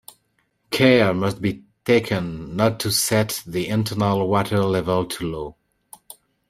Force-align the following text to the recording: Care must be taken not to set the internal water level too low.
Care 0.71 1.13
must 1.13 1.43
be 1.43 1.61
taken 1.85 2.55
not 2.55 2.79
to 2.79 2.91
set 2.91 3.43
the 3.45 3.67
internal 3.67 4.27
water 4.27 4.63
level 4.63 5.05
too 5.05 5.31
low. 5.31 5.55